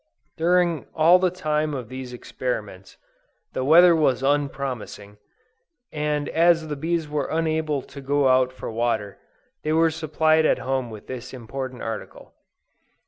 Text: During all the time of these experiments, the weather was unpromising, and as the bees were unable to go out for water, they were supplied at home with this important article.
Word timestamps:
During 0.35 0.87
all 0.95 1.19
the 1.19 1.29
time 1.29 1.75
of 1.75 1.87
these 1.87 2.11
experiments, 2.11 2.97
the 3.53 3.63
weather 3.63 3.95
was 3.95 4.23
unpromising, 4.23 5.19
and 5.91 6.27
as 6.29 6.69
the 6.69 6.75
bees 6.75 7.07
were 7.07 7.27
unable 7.27 7.83
to 7.83 8.01
go 8.01 8.27
out 8.27 8.51
for 8.51 8.71
water, 8.71 9.19
they 9.61 9.73
were 9.73 9.91
supplied 9.91 10.43
at 10.47 10.57
home 10.57 10.89
with 10.89 11.05
this 11.05 11.35
important 11.35 11.83
article. 11.83 12.33